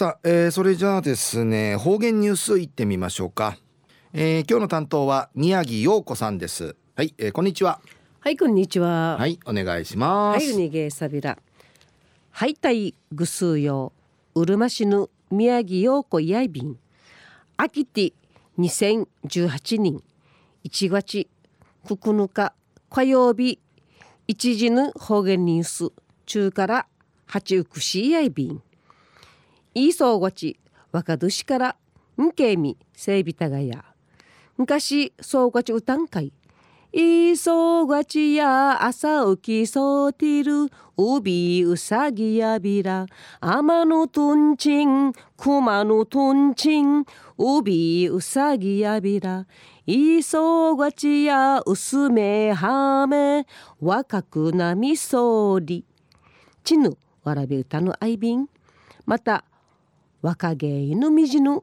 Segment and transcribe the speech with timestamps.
[0.00, 3.58] さあ、えー、それじゃあですね方言ニュースいってみましょうか、
[4.14, 6.74] えー、今日の担当は宮城陽子さんです。
[6.96, 7.82] はい、えー、こんにちは。
[8.20, 9.18] はいこんにちは。
[9.18, 10.42] はいお願いします。
[10.42, 11.36] はいにげさびら。
[12.30, 13.92] はいたいぐすうよ
[14.34, 16.78] うるま市の宮城陽子やいびん。
[17.58, 18.14] あきて
[18.58, 20.02] 2018年。
[20.64, 21.28] 1月
[21.84, 22.54] 9日
[22.88, 23.58] 火曜日。
[24.26, 25.92] 一時の方言ニュース。
[26.24, 26.86] 中から
[27.26, 28.62] 八うくしやいびん
[29.74, 30.58] いそうごち
[30.92, 31.76] 若年から
[32.20, 33.84] んけみせいびたがや
[34.56, 36.32] 昔そうごち歌んかい
[36.92, 40.64] いそうがちや朝起きそうてる
[40.96, 43.06] うびうさぎやびら
[43.40, 47.04] 天のとんちん熊のとんちん
[47.38, 49.46] うびうさぎやびら
[49.86, 50.22] い。
[50.22, 53.46] そうがちやうすめはめ
[53.80, 55.84] 若くなみそうり
[56.64, 58.48] ちぬわらび歌のあいびん
[59.06, 59.44] また
[60.22, 61.62] 若芸のみじぬ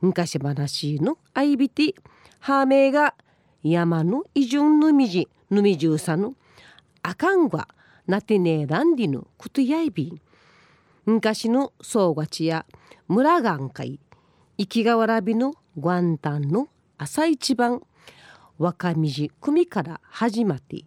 [0.00, 1.94] 昔話のあいびて
[2.38, 3.14] はめが
[3.62, 6.34] 山のいじゅんのみじぬみじゅうさぬ
[7.02, 7.68] あかんわ
[8.06, 10.20] なてねえらんりのくとやいび。
[11.06, 12.66] 昔のそうがちや
[13.08, 13.98] 村がんかい
[14.58, 17.82] 生きがわらびの元旦の朝一番
[18.58, 20.84] 若みじ組から始まって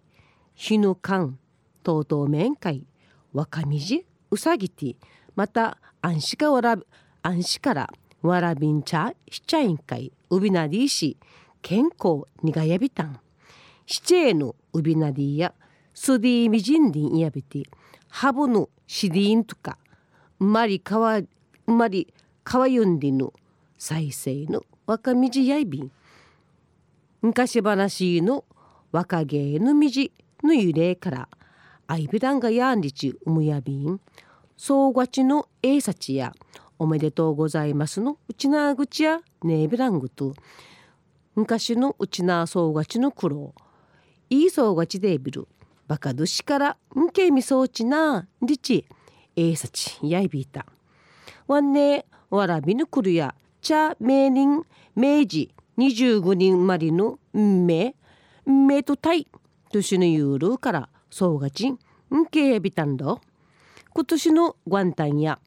[0.53, 1.37] 日の間
[1.81, 2.85] とうとう面会
[3.33, 4.95] 若みじうさぎて
[5.35, 6.77] また安心かわら
[7.21, 10.11] 安心からわらびんちゃしちゃいんかい。
[10.29, 11.17] うびなりいし
[11.61, 13.19] 健康にがやびたん。
[13.85, 15.53] しちえのうびなりや
[15.93, 17.63] すディみじんりんやびて
[18.09, 19.77] ハブのしりんとか
[20.39, 21.27] うまりかわう
[21.67, 23.33] まりかわゆんりの
[23.77, 25.91] 再生の若みじやいびん。
[27.21, 28.45] 昔話の
[28.91, 30.11] 若芸のみじ
[30.43, 31.29] の揺れから
[31.87, 33.99] あいびらんがやんりちうむやびん。
[34.57, 36.33] そうがちのえいさちや
[36.79, 40.33] おめでとうございますのうちなぐちやねえびらんぐと
[41.35, 43.55] 昔のうちなそうがちの苦労。
[44.29, 45.47] いいそうがちでびる
[45.87, 48.85] バカどしからんけみそうちなりち
[49.35, 50.65] えいさちやいびいた。
[51.47, 54.63] わんねわらびぬくるや茶名人
[54.95, 57.95] 明治25人生まれのんめ
[58.45, 59.27] んめとたい
[59.71, 61.79] 年のゆうるからそうがちん
[62.15, 63.21] んけやびたんど
[63.95, 65.39] 今年の元旦や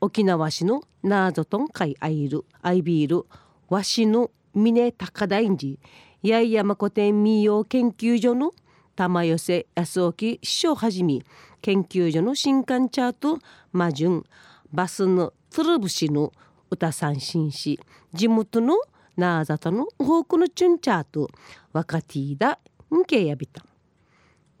[0.00, 3.26] 沖縄市のナーゾトン海アイルアイビール
[3.68, 5.76] わしの峰高大寺
[6.20, 8.54] 八重山古典民謡研究所の
[8.96, 11.20] 玉寄せ安沖師匠はじめ
[11.62, 13.38] 研究所の新刊チャート
[13.70, 14.24] 魔順
[14.72, 16.32] バスの鶴節の
[16.72, 17.78] 歌三振し
[18.12, 18.78] 地元の
[19.16, 21.30] ナーザトの多くのチュンチャート
[21.72, 22.58] 若ティーダ
[22.92, 23.64] ンケやびた。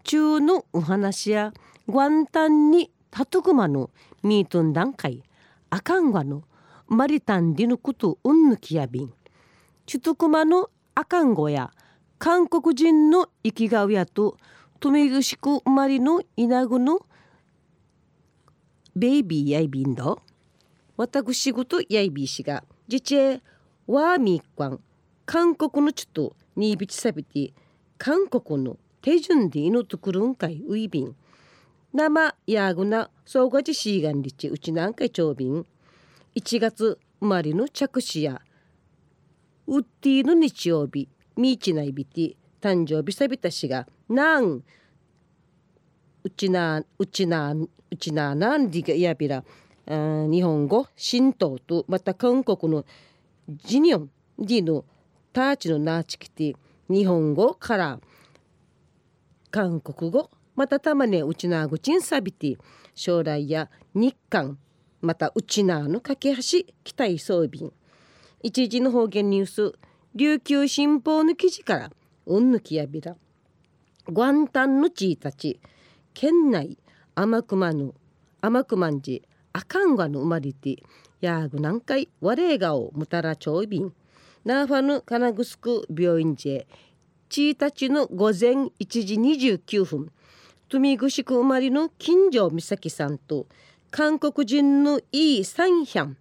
[0.04, 1.52] 中のお話や
[1.88, 3.88] 元旦にたとくまの
[4.22, 5.22] ミートン段階
[5.70, 6.44] あかんわの
[6.86, 9.12] マリタンディのことうんぬきやびん
[9.86, 11.72] ちゅとくまのあかんごや
[12.18, 14.36] 韓国人の生きがうやと
[14.80, 17.00] とめぐしく生まれの稲ぐの
[18.94, 20.20] ベイビーやいびんど
[20.98, 23.40] 私ごとやいびいしがじちえ
[23.86, 24.80] わーみっかん
[25.24, 27.54] 韓国のちょっとにいびちさびて
[27.96, 31.16] 韓国の手順でいのとくるんかいういびん。
[31.98, 35.66] 生やぐなそうがちしがんりちうちなんかいちょうびん
[36.36, 38.40] 1月生まれの着手や
[39.66, 44.62] ウッディの日曜日みーちないびて誕生日さびたしがなん
[46.22, 49.42] うちなうちなうちななんりがやびら
[49.88, 52.84] 日本語神道とまた韓国の
[53.48, 54.84] ジニョンディの
[55.32, 56.56] ターチのナーチキティ
[56.88, 57.98] 日本語から
[59.50, 62.58] 韓国語またたまねうちなぐちんさびて
[62.96, 64.58] 将来や日韓
[65.00, 66.66] またうちなの架け橋期
[66.98, 67.70] 待装備。
[68.42, 69.72] 一時の方言ニュース
[70.16, 71.92] 琉球新報の記事から
[72.26, 73.14] うんぬきやびら。
[74.08, 75.60] 元旦のちいたち
[76.12, 76.76] 県内
[77.14, 77.94] 天熊の
[78.42, 80.82] 天熊んじあかんわの生まれて
[81.20, 83.92] やぐ何回われがをむたらちょいびん。
[84.44, 86.66] ナーファヌカナグスク病院じ
[87.28, 90.10] ちいたちの午前1時29分。
[90.70, 93.46] 富城区生まれの金城美咲さんと
[93.90, 96.16] 韓国人のイー・サンヒャン。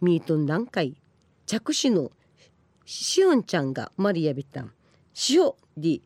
[0.00, 0.96] ミートン段階
[1.46, 2.10] 着手の
[2.84, 4.72] シオンちゃんがマリアビタン。
[5.14, 6.00] シオディ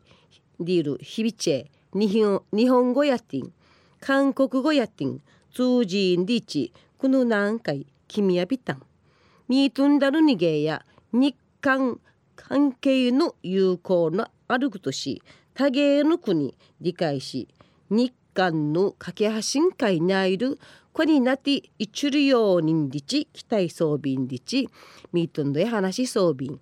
[0.59, 1.65] ディールヒビチェ
[1.97, 3.51] 日本日本語やティン
[3.99, 5.21] 韓国語やティン
[5.51, 6.71] 通じんリチ。
[6.99, 8.83] この何回君やビタン。
[9.47, 11.99] ミートンダルニゲーや日韓
[12.35, 15.23] 関係の有効なあることし
[15.57, 17.47] 多芸の国理解し
[17.89, 20.59] 日韓の架け橋ん会にあいる
[20.93, 24.69] こになって一流用人日期待装備日
[25.13, 26.59] ミートンドへ話装備。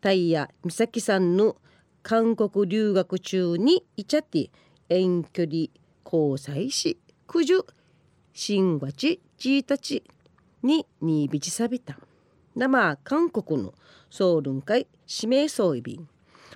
[0.00, 1.56] タイヤ美咲さんの
[2.02, 4.48] 韓国留学中にいちゃって
[4.88, 5.66] 遠距離
[6.02, 6.98] 交際し
[7.30, 7.62] 九十
[8.32, 10.02] 新月1日
[10.62, 11.98] ににびちさびた。
[12.56, 13.74] 生韓国の
[14.08, 15.98] ソウルン会指名装備。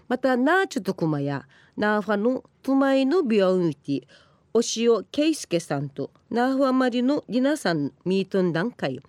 [0.08, 4.06] またナーチュトクマやナーファのトマイの病院で
[4.52, 9.00] 押尾圭介さんとナーファマリのリナさんミートン段階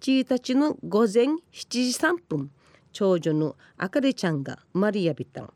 [0.00, 1.38] 1日の午前7
[1.68, 2.50] 時3分
[2.92, 5.52] 長女のあかりちゃんが生まれやびた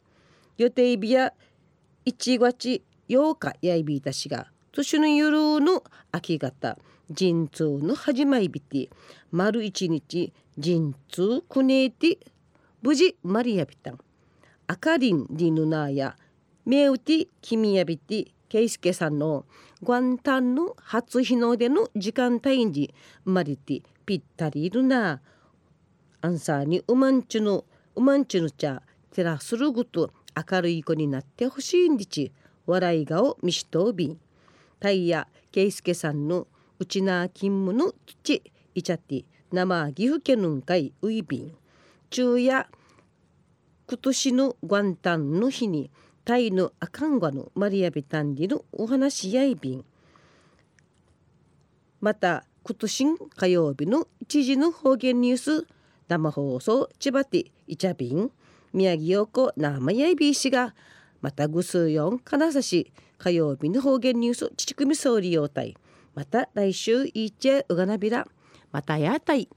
[0.57, 1.33] 予定日や
[2.07, 6.79] 1月8日やいびいたしが年の夜の秋方
[7.11, 8.91] 陣痛の始まりびて
[9.31, 12.19] 丸一日陣痛くねて
[12.83, 13.99] 無事マリアビタン
[14.67, 16.17] あかりんりぬなや
[16.67, 19.45] めうてきみやびてけいすけさんの
[19.81, 22.93] 元旦の初日の出の時間帯に
[23.25, 25.21] 生まれてぴったりいるな。
[26.23, 27.65] アンサーにうまんちゅの
[27.95, 28.83] うまんちゅの茶
[29.13, 30.11] 照らするぐと
[30.51, 32.33] 明るい子になってほしいんでち。
[32.67, 34.19] 笑い顔みしとびん
[34.81, 36.49] タイヤケイスケさんの
[36.81, 38.43] うちな勤務の土
[38.75, 41.55] いちゃって生岐阜県のかいういびん
[42.11, 42.67] 昼夜
[43.89, 45.93] 今年の元旦の日に
[46.27, 49.85] タイのアカンガのマリアビタンディのお話やいびん
[52.01, 53.05] また今年
[53.37, 55.67] 火曜日の1時の方言ニュース
[56.09, 58.33] 生放送千葉ティイチャビン。
[58.73, 60.75] 宮城陽子生やいびいしが。
[61.21, 65.77] またぐすよん金指火曜日の方言ニュースちちくみ総理用隊
[66.17, 68.27] また来週いちゃうがなびら。
[68.73, 69.49] またやたい。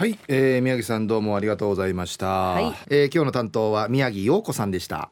[0.00, 5.10] はい、えー、宮城さんどうもありがとうございました、はい、えー、今日の担当は宮城陽子さんでした